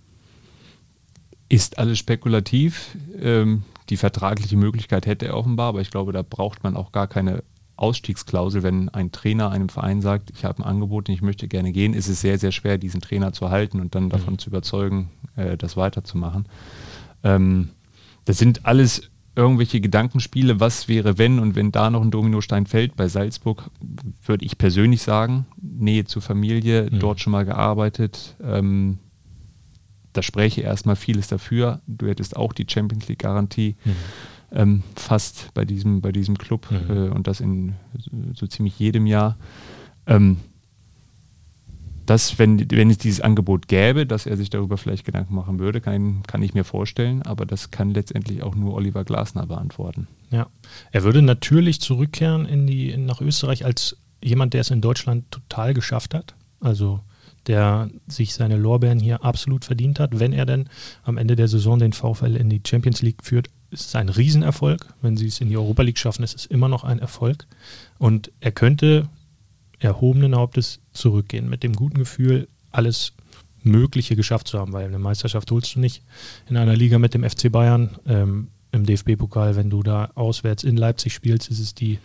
[1.48, 2.96] Ist alles spekulativ.
[3.20, 7.08] Ähm, die vertragliche Möglichkeit hätte er offenbar, aber ich glaube, da braucht man auch gar
[7.08, 7.42] keine
[7.76, 8.62] Ausstiegsklausel.
[8.62, 11.94] Wenn ein Trainer einem Verein sagt, ich habe ein Angebot und ich möchte gerne gehen,
[11.94, 14.10] ist es sehr, sehr schwer, diesen Trainer zu halten und dann mhm.
[14.10, 16.46] davon zu überzeugen, äh, das weiterzumachen.
[17.24, 17.70] Ähm,
[18.26, 22.96] das sind alles irgendwelche Gedankenspiele, was wäre, wenn und wenn da noch ein Dominostein fällt.
[22.96, 23.70] Bei Salzburg
[24.24, 26.98] würde ich persönlich sagen, Nähe zur Familie, mhm.
[27.00, 28.36] dort schon mal gearbeitet.
[28.42, 28.98] Ähm,
[30.12, 31.80] da spräche erstmal vieles dafür.
[31.86, 33.92] Du hättest auch die Champions League-Garantie mhm.
[34.52, 36.96] ähm, fast bei diesem, bei diesem Club mhm.
[36.96, 37.74] äh, und das in
[38.34, 39.36] so ziemlich jedem Jahr.
[40.06, 40.36] Ähm,
[42.06, 45.80] dass, wenn, wenn es dieses Angebot gäbe, dass er sich darüber vielleicht Gedanken machen würde,
[45.80, 50.08] kann, kann ich mir vorstellen, aber das kann letztendlich auch nur Oliver Glasner beantworten.
[50.30, 50.48] Ja,
[50.92, 55.74] er würde natürlich zurückkehren in die, nach Österreich als jemand, der es in Deutschland total
[55.74, 56.34] geschafft hat.
[56.60, 57.00] Also
[57.46, 60.18] der sich seine Lorbeeren hier absolut verdient hat.
[60.18, 60.68] Wenn er denn
[61.04, 64.92] am Ende der Saison den VfL in die Champions League führt, ist es ein Riesenerfolg.
[65.00, 67.46] Wenn sie es in die Europa League schaffen, ist es immer noch ein Erfolg.
[67.98, 69.08] Und er könnte
[69.80, 73.12] erhobenen Hauptes zurückgehen mit dem guten Gefühl, alles
[73.62, 76.02] Mögliche geschafft zu haben, weil eine Meisterschaft holst du nicht
[76.48, 77.90] in einer Liga mit dem FC Bayern.
[78.06, 81.98] Ähm, Im DFB-Pokal, wenn du da auswärts in Leipzig spielst, ist es die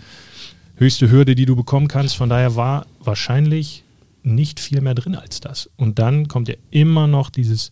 [0.77, 2.15] höchste Hürde, die du bekommen kannst.
[2.15, 3.83] Von daher war wahrscheinlich
[4.23, 5.69] nicht viel mehr drin als das.
[5.77, 7.69] Und dann kommt ja immer noch dieses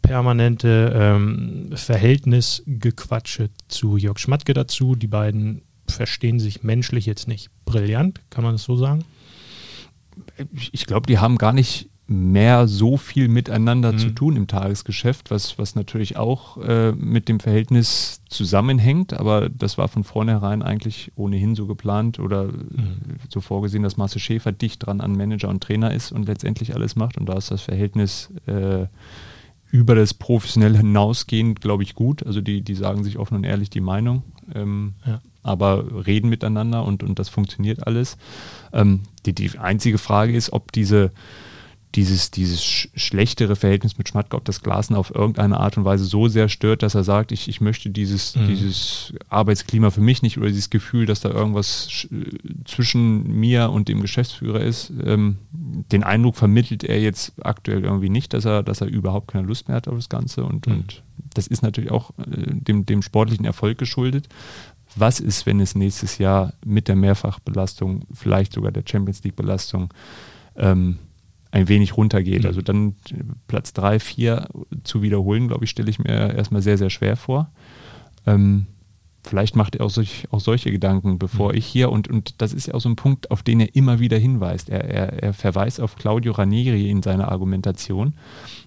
[0.00, 4.94] permanente ähm, Verhältnisgequatsche zu Jörg Schmatke dazu.
[4.94, 9.04] Die beiden verstehen sich menschlich jetzt nicht brillant, kann man das so sagen?
[10.72, 13.98] Ich glaube, die haben gar nicht mehr so viel miteinander mhm.
[13.98, 19.78] zu tun im Tagesgeschäft, was, was natürlich auch äh, mit dem Verhältnis zusammenhängt, aber das
[19.78, 23.20] war von vornherein eigentlich ohnehin so geplant oder mhm.
[23.28, 26.96] so vorgesehen, dass Marcel Schäfer dicht dran an Manager und Trainer ist und letztendlich alles
[26.96, 28.86] macht und da ist das Verhältnis äh,
[29.70, 32.26] über das professionell hinausgehend, glaube ich, gut.
[32.26, 35.20] Also die, die sagen sich offen und ehrlich die Meinung, ähm, ja.
[35.42, 38.16] Aber reden miteinander und, und das funktioniert alles.
[38.72, 41.10] Ähm, die, die einzige Frage ist, ob diese
[41.96, 46.28] dieses, dieses schlechtere Verhältnis mit Schmatke, ob das Glasen auf irgendeine Art und Weise so
[46.28, 48.46] sehr stört, dass er sagt, ich, ich möchte dieses, mhm.
[48.46, 52.06] dieses Arbeitsklima für mich nicht oder dieses Gefühl, dass da irgendwas
[52.64, 54.92] zwischen mir und dem Geschäftsführer ist.
[55.04, 59.48] Ähm, den Eindruck vermittelt er jetzt aktuell irgendwie nicht, dass er, dass er überhaupt keine
[59.48, 60.74] Lust mehr hat auf das Ganze und, mhm.
[60.74, 61.02] und
[61.34, 64.28] das ist natürlich auch äh, dem, dem sportlichen Erfolg geschuldet.
[64.96, 69.92] Was ist, wenn es nächstes Jahr mit der Mehrfachbelastung, vielleicht sogar der Champions League-Belastung,
[70.56, 70.98] ähm,
[71.52, 72.42] ein wenig runtergeht.
[72.42, 72.46] Mhm.
[72.46, 72.94] Also dann
[73.48, 74.48] Platz 3, 4
[74.84, 77.50] zu wiederholen, glaube ich, stelle ich mir erstmal sehr, sehr schwer vor.
[78.26, 78.66] Ähm,
[79.24, 81.58] vielleicht macht er auch, solch, auch solche Gedanken, bevor mhm.
[81.58, 84.00] ich hier, und, und das ist ja auch so ein Punkt, auf den er immer
[84.00, 84.68] wieder hinweist.
[84.68, 88.14] Er, er, er verweist auf Claudio Ranieri in seiner Argumentation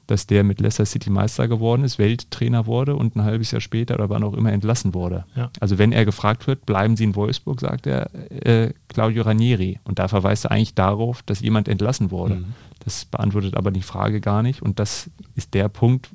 [0.08, 3.96] dass der mit Leicester City Meister geworden ist, Welttrainer wurde und ein halbes Jahr später
[3.96, 5.26] oder wann auch immer entlassen wurde.
[5.36, 5.50] Ja.
[5.60, 9.80] Also wenn er gefragt wird, bleiben Sie in Wolfsburg, sagt er äh, Claudio Ranieri.
[9.84, 12.36] Und da verweist er eigentlich darauf, dass jemand entlassen wurde.
[12.36, 12.46] Mhm.
[12.84, 14.62] Das beantwortet aber die Frage gar nicht.
[14.62, 16.10] Und das ist der Punkt,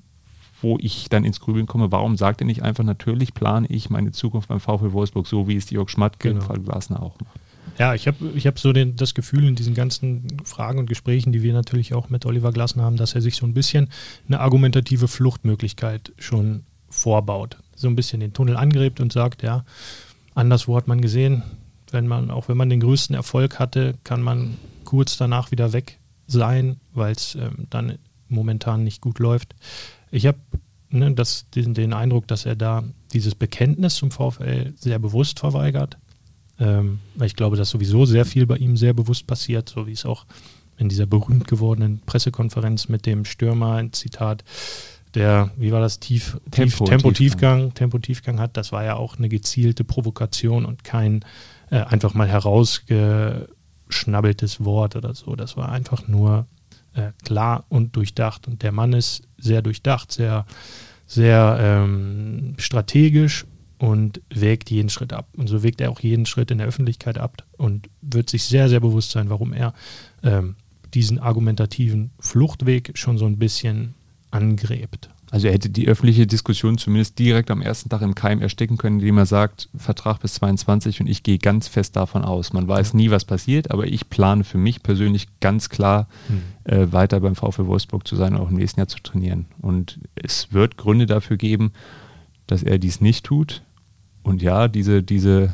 [0.60, 1.92] wo ich dann ins Grübeln komme.
[1.92, 5.56] Warum sagt er nicht einfach, natürlich plane ich meine Zukunft beim VfL Wolfsburg so, wie
[5.56, 6.40] es Jörg Schmatke genau.
[6.40, 7.38] und Fall Glasner auch macht?
[7.78, 11.32] Ja, ich habe ich hab so den, das Gefühl in diesen ganzen Fragen und Gesprächen,
[11.32, 13.88] die wir natürlich auch mit Oliver Glasner haben, dass er sich so ein bisschen
[14.26, 17.56] eine argumentative Fluchtmöglichkeit schon vorbaut.
[17.76, 19.64] So ein bisschen den Tunnel angrebt und sagt, ja,
[20.34, 21.44] anderswo hat man gesehen,
[21.92, 25.98] wenn man, auch wenn man den größten Erfolg hatte, kann man kurz danach wieder weg
[26.26, 29.54] sein, weil es ähm, dann momentan nicht gut läuft.
[30.10, 30.38] Ich habe
[30.90, 31.14] ne,
[31.54, 35.98] den, den Eindruck, dass er da dieses Bekenntnis zum VfL sehr bewusst verweigert.
[36.58, 40.04] Ähm, ich glaube, dass sowieso sehr viel bei ihm sehr bewusst passiert, so wie es
[40.04, 40.26] auch
[40.76, 44.44] in dieser berühmt gewordenen Pressekonferenz mit dem Stürmer, ein Zitat,
[45.14, 49.18] der, wie war das, Tief, Tempo, Tempo Tiefgang, Tempo Tiefgang hat, das war ja auch
[49.18, 51.24] eine gezielte Provokation und kein
[51.70, 55.34] äh, einfach mal herausgeschnabbeltes Wort oder so.
[55.34, 56.46] Das war einfach nur
[56.98, 58.48] äh, klar und durchdacht.
[58.48, 60.46] Und der Mann ist sehr durchdacht, sehr,
[61.06, 63.46] sehr ähm, strategisch
[63.78, 65.28] und wägt jeden Schritt ab.
[65.36, 68.68] Und so wägt er auch jeden Schritt in der Öffentlichkeit ab und wird sich sehr,
[68.68, 69.72] sehr bewusst sein, warum er
[70.22, 70.56] ähm,
[70.94, 73.94] diesen argumentativen Fluchtweg schon so ein bisschen
[74.30, 75.10] angräbt.
[75.30, 79.00] Also er hätte die öffentliche Diskussion zumindest direkt am ersten Tag im Keim ersticken können,
[79.00, 82.52] indem er sagt, Vertrag bis 22 und ich gehe ganz fest davon aus.
[82.52, 86.42] Man weiß nie, was passiert, aber ich plane für mich persönlich ganz klar, hm.
[86.64, 89.46] äh, weiter beim VfL Wolfsburg zu sein und auch im nächsten Jahr zu trainieren.
[89.60, 91.72] Und es wird Gründe dafür geben,
[92.46, 93.62] dass er dies nicht tut.
[94.22, 95.52] Und ja, diese, diese,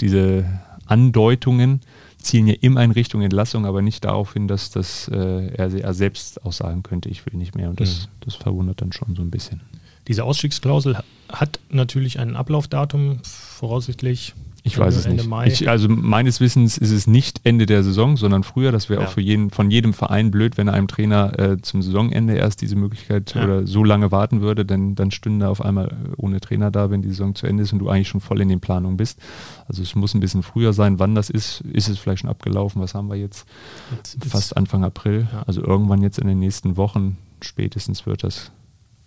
[0.00, 0.44] diese
[0.86, 1.80] Andeutungen
[2.24, 5.94] zielen ja immer in Richtung Entlassung, aber nicht darauf hin, dass das, äh, er, er,
[5.94, 7.70] selbst auch sagen könnte, ich will nicht mehr.
[7.70, 8.24] Und das, mhm.
[8.24, 9.60] das verwundert dann schon so ein bisschen.
[10.08, 10.98] Diese Ausstiegsklausel
[11.30, 14.34] hat natürlich ein Ablaufdatum, voraussichtlich
[14.66, 15.28] ich weiß es nicht.
[15.44, 18.72] Ich, also meines Wissens ist es nicht Ende der Saison, sondern früher.
[18.72, 19.06] Das wäre ja.
[19.06, 22.74] auch für jeden, von jedem Verein blöd, wenn einem Trainer äh, zum Saisonende erst diese
[22.74, 23.44] Möglichkeit ja.
[23.44, 26.90] oder so lange warten würde, denn dann stünde er auf einmal äh, ohne Trainer da,
[26.90, 29.20] wenn die Saison zu Ende ist und du eigentlich schon voll in den Planungen bist.
[29.68, 30.98] Also es muss ein bisschen früher sein.
[30.98, 32.80] Wann das ist, ist es vielleicht schon abgelaufen.
[32.80, 33.46] Was haben wir jetzt?
[33.90, 35.28] jetzt Fast Anfang April.
[35.30, 35.42] Ja.
[35.46, 38.50] Also irgendwann jetzt in den nächsten Wochen spätestens wird das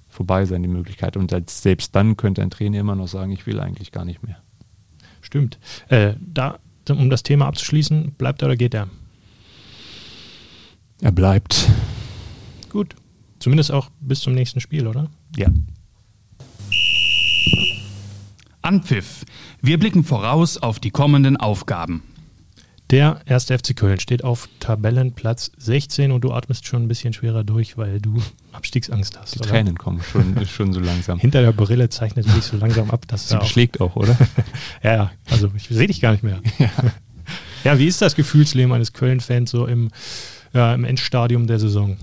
[0.08, 1.18] vorbei sein, die Möglichkeit.
[1.18, 4.38] Und selbst dann könnte ein Trainer immer noch sagen, ich will eigentlich gar nicht mehr.
[5.22, 5.60] Stimmt.
[5.90, 8.88] Äh, da, um das Thema abzuschließen, bleibt er oder geht er?
[11.02, 11.70] Er bleibt.
[12.70, 12.96] Gut.
[13.40, 15.10] Zumindest auch bis zum nächsten Spiel, oder?
[15.36, 15.48] Ja.
[18.62, 19.24] Anpfiff.
[19.62, 22.04] Wir blicken voraus auf die kommenden Aufgaben.
[22.90, 27.44] Der erste FC Köln steht auf Tabellenplatz 16 und du atmest schon ein bisschen schwerer
[27.44, 28.22] durch, weil du
[28.54, 29.36] Abstiegsangst hast.
[29.36, 29.50] Die oder?
[29.50, 31.20] Tränen kommen schon, schon so langsam.
[31.20, 34.18] Hinter der Brille zeichnet sich so langsam ab, dass Sie da auch, oder?
[34.84, 36.42] ja, ja, also ich sehe dich gar nicht mehr.
[37.64, 37.78] Ja.
[37.78, 39.92] wie ist das Gefühlsleben eines Köln-Fans so im,
[40.54, 41.98] ja, im Endstadium der Saison?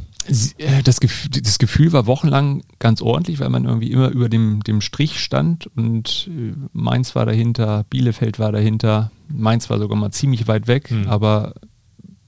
[0.59, 4.63] Äh, Das Gefühl, das Gefühl war wochenlang ganz ordentlich, weil man irgendwie immer über dem,
[4.65, 10.11] dem Strich stand und äh, Mainz war dahinter, Bielefeld war dahinter, Mainz war sogar mal
[10.13, 11.07] ziemlich weit weg, Mhm.
[11.09, 11.55] aber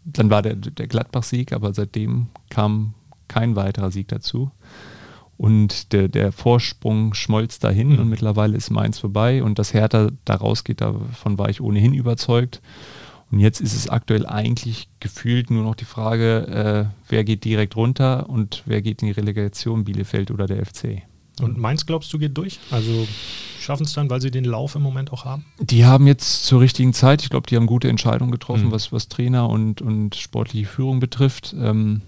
[0.05, 2.95] dann war der, der Gladbach-Sieg, aber seitdem kam
[3.29, 4.51] kein weiterer Sieg dazu.
[5.39, 7.99] Und der, der Vorsprung schmolz dahin Mhm.
[7.99, 12.63] und mittlerweile ist Mainz vorbei und dass Hertha da rausgeht, davon war ich ohnehin überzeugt.
[13.33, 17.75] Und jetzt ist es aktuell eigentlich gefühlt nur noch die Frage, äh, wer geht direkt
[17.77, 21.03] runter und wer geht in die Relegation, Bielefeld oder der FC.
[21.41, 22.61] Und Mainz, glaubst du, geht durch?
[22.71, 23.07] Also
[23.61, 25.45] schaffen es dann, weil sie den Lauf im Moment auch haben?
[25.61, 28.73] Die haben jetzt zur richtigen Zeit, ich glaube, die haben gute Entscheidungen getroffen, Mhm.
[28.73, 31.55] was, was Trainer und, und sportliche Führung betrifft.
[31.59, 32.03] Ähm,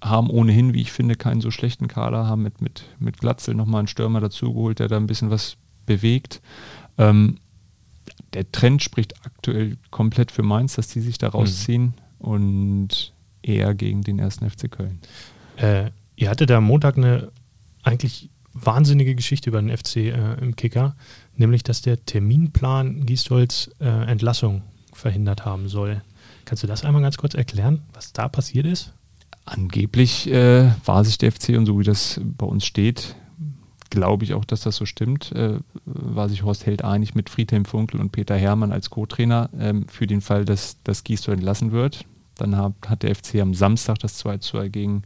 [0.00, 3.80] haben ohnehin, wie ich finde, keinen so schlechten Kader, haben mit, mit, mit Glatzel nochmal
[3.80, 6.40] einen Stürmer dazugeholt, der da ein bisschen was bewegt.
[6.98, 7.38] Ähm,
[8.34, 14.02] der Trend spricht aktuell komplett für Mainz, dass die sich da rausziehen und eher gegen
[14.02, 15.00] den ersten FC Köln.
[15.56, 17.30] Äh, ihr hattet da am Montag eine
[17.82, 20.94] eigentlich wahnsinnige Geschichte über den FC äh, im Kicker,
[21.36, 26.02] nämlich dass der Terminplan Gisdolds äh, Entlassung verhindert haben soll.
[26.44, 28.92] Kannst du das einmal ganz kurz erklären, was da passiert ist?
[29.44, 33.16] Angeblich äh, war sich der FC und so wie das bei uns steht,
[33.92, 37.64] glaube ich auch, dass das so stimmt, äh, war sich Horst Held einig mit Friedhelm
[37.66, 42.04] Funkel und Peter Herrmann als Co-Trainer ähm, für den Fall, dass das Gisdol entlassen wird.
[42.36, 45.02] Dann hat, hat der FC am Samstag das 2 2 gegen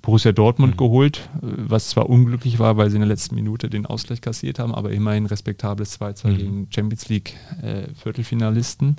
[0.00, 0.78] Borussia Dortmund Mhm.
[0.78, 4.74] geholt, was zwar unglücklich war, weil sie in der letzten Minute den Ausgleich kassiert haben,
[4.74, 6.36] aber immerhin respektables 2 2 Mhm.
[6.36, 8.96] gegen Champions League äh, Viertelfinalisten.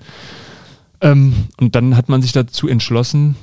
[1.01, 3.36] Ähm, und dann hat man sich dazu entschlossen,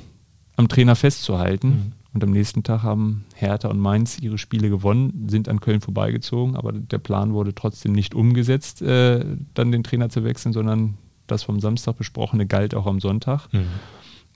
[0.55, 1.67] am Trainer festzuhalten.
[1.69, 1.91] Mhm.
[2.13, 6.55] Und am nächsten Tag haben Hertha und Mainz ihre Spiele gewonnen, sind an Köln vorbeigezogen,
[6.55, 10.95] aber der Plan wurde trotzdem nicht umgesetzt, äh, dann den Trainer zu wechseln, sondern
[11.25, 13.47] das vom Samstag besprochene galt auch am Sonntag.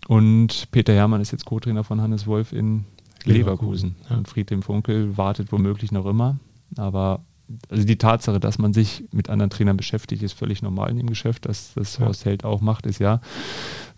[0.08, 2.86] Und Peter Herrmann ist jetzt Co-Trainer von Hannes Wolf in
[3.26, 3.96] Leverkusen, Leverkusen.
[4.10, 4.18] ja.
[4.18, 6.38] Und Friedhelm Funkel wartet womöglich noch immer.
[6.78, 7.22] Aber
[7.70, 11.08] also die Tatsache, dass man sich mit anderen Trainern beschäftigt, ist völlig normal in dem
[11.08, 11.46] Geschäft.
[11.46, 12.06] Dass das Ja.
[12.06, 13.22] Horst Held auch macht, ist ja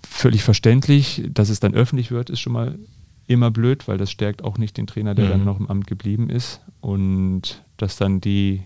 [0.04, 1.24] völlig verständlich.
[1.34, 2.78] Dass es dann öffentlich wird, ist schon mal
[3.30, 5.30] immer blöd, weil das stärkt auch nicht den Trainer, der Mhm.
[5.30, 6.62] dann noch im Amt geblieben ist.
[6.82, 8.64] Und dass dann die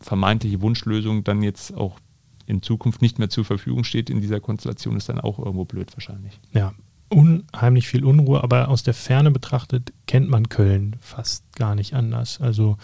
[0.00, 1.98] vermeintliche Wunschlösung dann jetzt auch
[2.46, 5.90] in Zukunft nicht mehr zur Verfügung steht in dieser Konstellation, ist dann auch irgendwo blöd
[5.94, 6.38] wahrscheinlich.
[6.52, 6.72] Ja,
[7.08, 12.40] unheimlich viel Unruhe, aber aus der Ferne betrachtet kennt man Köln fast gar nicht anders.
[12.40, 12.76] Also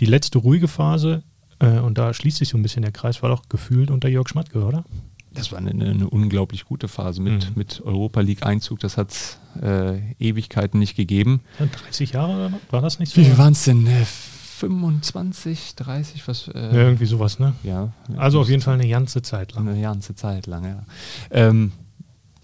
[0.00, 1.22] die letzte ruhige Phase,
[1.58, 4.28] äh, und da schließt sich so ein bisschen der Kreis, war doch gefühlt unter Jörg
[4.28, 4.84] Schmatke, oder?
[5.36, 7.52] Das war eine, eine unglaublich gute Phase mit, Mhm.
[7.56, 8.80] mit Europa League Einzug.
[8.80, 11.40] Das hat es äh, Ewigkeiten nicht gegeben.
[11.58, 12.52] Ja, 30 Jahre?
[12.70, 13.20] War das nicht so?
[13.20, 13.86] Wie waren es denn?
[13.86, 14.04] Äh,
[14.70, 16.26] 25, 30?
[16.28, 17.52] Was, äh, Ja, irgendwie sowas, ne?
[17.62, 19.68] ja, Also auf jeden Fall eine ganze Zeit lang.
[19.68, 20.82] Eine ganze Zeit lang, ja.
[21.30, 21.72] Ähm,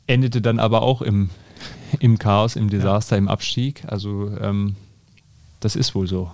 [0.06, 1.30] endete dann aber auch im,
[2.00, 3.84] im Chaos, im Desaster, im Abstieg.
[3.86, 4.76] Also ähm,
[5.60, 6.30] das ist wohl so.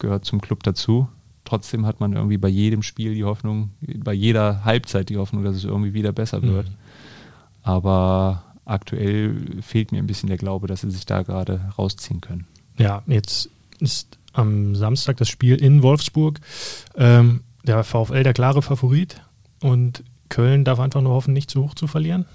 [0.00, 1.08] Gehört zum Club dazu.
[1.50, 5.56] Trotzdem hat man irgendwie bei jedem Spiel die Hoffnung, bei jeder Halbzeit die Hoffnung, dass
[5.56, 6.68] es irgendwie wieder besser wird.
[6.68, 6.74] Mhm.
[7.64, 12.46] Aber aktuell fehlt mir ein bisschen der Glaube, dass sie sich da gerade rausziehen können.
[12.78, 16.38] Ja, jetzt ist am Samstag das Spiel in Wolfsburg.
[16.96, 19.20] Ähm, der VfL der klare Favorit
[19.60, 22.26] und Köln darf einfach nur hoffen, nicht zu hoch zu verlieren.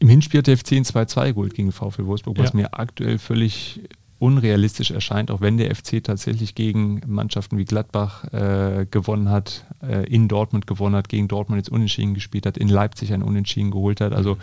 [0.00, 2.56] Im Hinspiel hat der FC ein 2-2 geholt gegen VfL Wolfsburg, was Ja.
[2.56, 3.80] mir aktuell völlig
[4.20, 10.06] unrealistisch erscheint, auch wenn der FC tatsächlich gegen Mannschaften wie Gladbach äh, gewonnen hat, äh,
[10.06, 14.02] in Dortmund gewonnen hat, gegen Dortmund jetzt unentschieden gespielt hat, in Leipzig ein Unentschieden geholt
[14.02, 14.12] hat.
[14.12, 14.36] Also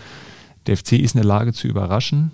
[0.66, 2.32] der FC ist in der Lage zu überraschen.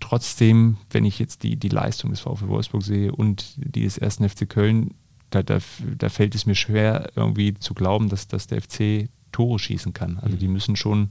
[0.00, 4.28] Trotzdem, wenn ich jetzt die, die Leistung des VfL Wolfsburg sehe und die des ersten
[4.28, 4.94] FC Köln,
[5.30, 5.58] da, da,
[5.96, 10.18] da fällt es mir schwer, irgendwie zu glauben, dass, dass der FC Tore schießen kann.
[10.18, 11.10] Also die müssen schon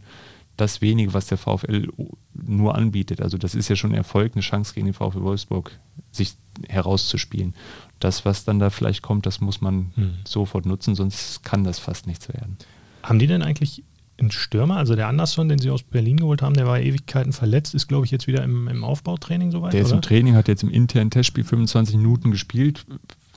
[0.58, 1.88] das wenige, was der VfL
[2.34, 3.22] nur anbietet.
[3.22, 5.72] Also das ist ja schon ein Erfolg, eine Chance gegen den VfL Wolfsburg,
[6.12, 6.36] sich
[6.68, 7.54] herauszuspielen.
[8.00, 10.14] Das, was dann da vielleicht kommt, das muss man Hm.
[10.26, 12.58] sofort nutzen, sonst kann das fast nichts werden.
[13.04, 13.84] Haben die denn eigentlich
[14.20, 14.78] einen Stürmer?
[14.78, 18.06] Also der Andersson, den sie aus Berlin geholt haben, der war Ewigkeiten verletzt, ist glaube
[18.06, 19.96] ich jetzt wieder im, im Aufbautraining soweit, Der ist oder?
[19.98, 22.86] im Training, hat jetzt im internen Testspiel 25 Minuten gespielt.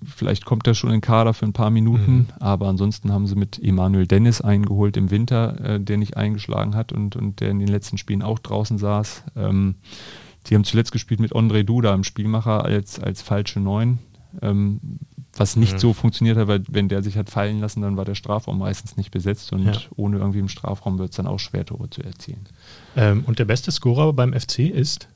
[0.05, 2.27] Vielleicht kommt er schon in den Kader für ein paar Minuten, Mhm.
[2.41, 6.93] aber ansonsten haben sie mit Emanuel Dennis eingeholt im Winter, äh, der nicht eingeschlagen hat
[6.93, 9.25] und, und der in den letzten Spielen auch draußen saß.
[9.37, 9.75] Ähm,
[10.47, 13.99] die haben zuletzt gespielt mit André Duda im Spielmacher als, als falsche Neun.
[14.41, 14.81] Ähm,
[15.37, 15.79] was nicht Mhm.
[15.79, 18.97] so funktioniert hat, weil wenn der sich hat fallen lassen, dann war der Strafraum meistens
[18.97, 19.73] nicht besetzt und Ja.
[19.97, 22.41] ohne irgendwie im Strafraum wird es dann auch schwer, Tore zu erzielen.
[22.97, 25.09] Ähm, und der beste Scorer beim FC ist?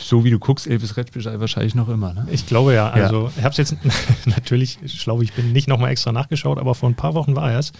[0.00, 2.14] So wie du guckst, Elvis Retschbücher wahrscheinlich noch immer.
[2.14, 2.26] Ne?
[2.30, 2.90] Ich glaube ja.
[2.90, 3.76] Also, ich habe es jetzt
[4.26, 7.58] natürlich, schlau, ich bin nicht nochmal extra nachgeschaut, aber vor ein paar Wochen war er
[7.58, 7.72] es.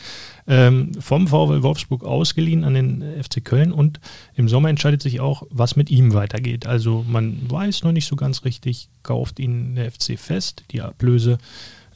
[0.47, 4.01] Ähm, vom VW Wolfsburg ausgeliehen an den FC Köln und
[4.35, 6.67] im Sommer entscheidet sich auch, was mit ihm weitergeht.
[6.67, 10.65] Also, man weiß noch nicht so ganz richtig, kauft ihn der FC fest.
[10.71, 11.39] Die Ablöse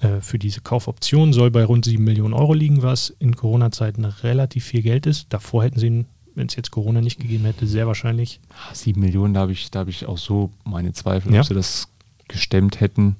[0.05, 4.65] äh, für diese Kaufoption soll bei rund 7 Millionen Euro liegen, was in Corona-Zeiten relativ
[4.65, 5.33] viel Geld ist.
[5.33, 8.41] Davor hätten sie ihn, wenn es jetzt Corona nicht gegeben hätte, sehr wahrscheinlich
[8.73, 11.41] Sieben Millionen, da habe ich, da habe ich auch so meine Zweifel, Ja.
[11.41, 11.89] ob sie das
[12.29, 13.17] gestemmt hätten.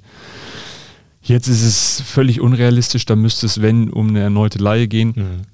[1.23, 5.45] Jetzt ist es völlig unrealistisch, da müsste es, wenn, um eine erneute Laie gehen.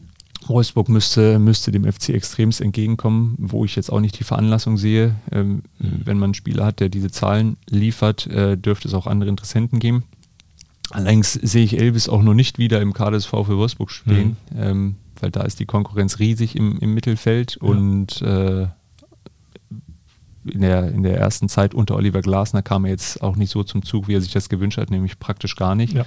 [0.47, 5.15] Wolfsburg müsste, müsste dem FC extremst entgegenkommen, wo ich jetzt auch nicht die Veranlassung sehe.
[5.31, 9.31] Ähm, Wenn man einen Spieler hat, der diese Zahlen liefert, äh, dürfte es auch andere
[9.31, 10.03] Interessenten geben.
[10.91, 14.97] Allerdings sehe ich Elvis auch noch nicht wieder im Kader des VfL Wolfsburg stehen, ähm,
[15.21, 18.67] weil da ist die Konkurrenz riesig im, im Mittelfeld und äh,
[20.45, 23.63] in, der, in der ersten Zeit unter Oliver Glasner kam er jetzt auch nicht so
[23.63, 25.93] zum Zug, wie er sich das gewünscht hat, nämlich praktisch gar nicht.
[25.93, 26.05] Ja.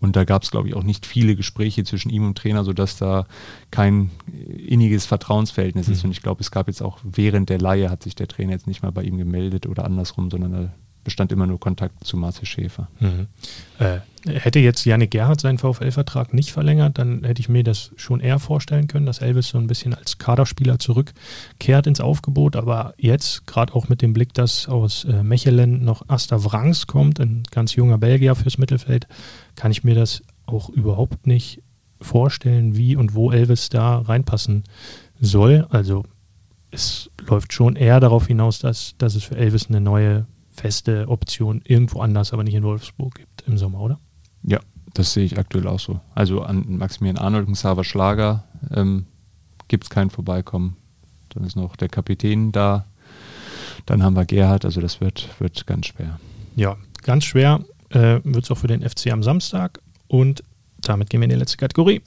[0.00, 2.96] Und da gab es, glaube ich, auch nicht viele Gespräche zwischen ihm und Trainer, sodass
[2.96, 3.26] da
[3.70, 4.10] kein
[4.56, 6.04] inniges Vertrauensverhältnis ist.
[6.04, 8.66] Und ich glaube, es gab jetzt auch während der Leihe hat sich der Trainer jetzt
[8.66, 10.72] nicht mal bei ihm gemeldet oder andersrum, sondern da
[11.04, 12.88] bestand immer nur Kontakt zu Marcel Schäfer.
[13.00, 13.26] Mhm.
[13.78, 18.20] Äh, hätte jetzt Janik Gerhardt seinen VfL-Vertrag nicht verlängert, dann hätte ich mir das schon
[18.20, 22.56] eher vorstellen können, dass Elvis so ein bisschen als Kaderspieler zurückkehrt ins Aufgebot.
[22.56, 27.18] Aber jetzt, gerade auch mit dem Blick, dass aus äh, Mechelen noch Asta Wrangs kommt,
[27.18, 29.06] ein ganz junger Belgier fürs Mittelfeld,
[29.56, 31.62] kann ich mir das auch überhaupt nicht
[32.00, 34.64] vorstellen, wie und wo Elvis da reinpassen
[35.20, 35.66] soll.
[35.70, 36.04] Also
[36.70, 41.62] es läuft schon eher darauf hinaus, dass, dass es für Elvis eine neue feste Option
[41.64, 43.98] irgendwo anders, aber nicht in Wolfsburg gibt im Sommer, oder?
[44.42, 44.60] Ja,
[44.94, 46.00] das sehe ich aktuell auch so.
[46.14, 49.06] Also an Maximilian Arnold und Xaver Schlager ähm,
[49.68, 50.76] gibt es kein Vorbeikommen.
[51.30, 52.86] Dann ist noch der Kapitän da.
[53.86, 56.18] Dann haben wir Gerhard, also das wird, wird ganz schwer.
[56.56, 60.42] Ja, ganz schwer äh, wird es auch für den FC am Samstag und
[60.80, 62.02] damit gehen wir in die letzte Kategorie.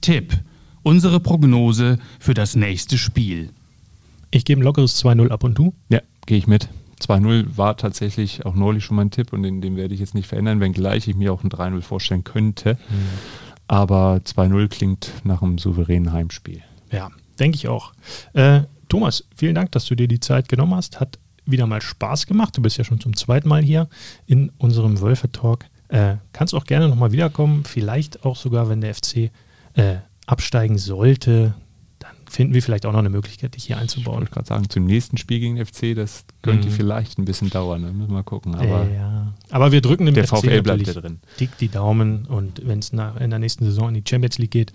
[0.00, 0.32] Tipp.
[0.82, 3.50] Unsere Prognose für das nächste Spiel.
[4.34, 5.74] Ich gebe ein lockeres 2-0 ab und du.
[5.90, 6.68] Ja, gehe ich mit.
[7.00, 10.26] 2-0 war tatsächlich auch neulich schon mein Tipp und den, den werde ich jetzt nicht
[10.26, 12.76] verändern, wenngleich ich mir auch ein 3-0 vorstellen könnte.
[13.68, 16.62] Aber 2-0 klingt nach einem souveränen Heimspiel.
[16.90, 17.92] Ja, denke ich auch.
[18.32, 20.98] Äh, Thomas, vielen Dank, dass du dir die Zeit genommen hast.
[20.98, 22.56] Hat wieder mal Spaß gemacht.
[22.56, 23.88] Du bist ja schon zum zweiten Mal hier
[24.26, 25.66] in unserem Wölfe-Talk.
[25.88, 27.62] Äh, kannst auch gerne nochmal wiederkommen.
[27.64, 29.30] Vielleicht auch sogar, wenn der FC
[29.74, 31.54] äh, absteigen sollte,
[32.34, 34.18] finden wir vielleicht auch noch eine Möglichkeit, dich hier Ich einzubauen.
[34.18, 36.72] wollte gerade sagen, zum nächsten Spiel gegen den FC, das könnte Mhm.
[36.72, 37.82] vielleicht ein bisschen dauern.
[37.82, 38.54] Da müssen wir mal gucken.
[38.56, 39.34] Aber Äh, ja.
[39.50, 41.20] Aber wir drücken dem der FC VfL bleibt ja drin.
[41.38, 42.96] dick die Daumen und wenn es in
[43.30, 44.72] der nächsten Saison in die Champions League geht,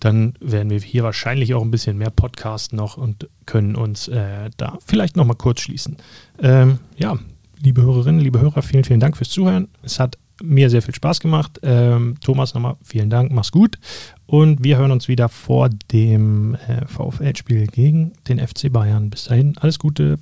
[0.00, 4.50] dann werden wir hier wahrscheinlich auch ein bisschen mehr podcasten noch und können uns äh,
[4.56, 5.96] da vielleicht noch mal kurz schließen.
[6.40, 7.16] Ähm, ja,
[7.60, 9.68] liebe Hörerinnen, liebe Hörer, vielen, vielen Dank fürs Zuhören.
[9.82, 11.60] Es hat mir sehr viel Spaß gemacht.
[11.62, 13.78] Ähm, Thomas nochmal vielen Dank, mach's gut.
[14.26, 19.10] Und wir hören uns wieder vor dem äh, VfL-Spiel gegen den FC Bayern.
[19.10, 20.18] Bis dahin, alles Gute.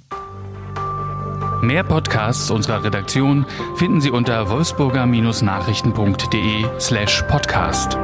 [1.63, 3.47] Mehr Podcasts unserer Redaktion
[3.77, 7.97] finden Sie unter wolfsburger-nachrichten.de slash podcast.